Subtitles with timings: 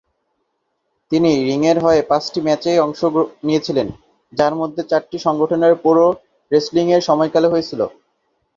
[1.11, 2.99] তিনি রিংয়ের হয়ে পাঁচটি ম্যাচে অংশ
[3.47, 3.87] নিয়েছিলেন,
[4.33, 7.81] যার মধ্যে চারটি সংগঠনের প্রো-রেসলিংয়ের সময়কালে হয়েছিল।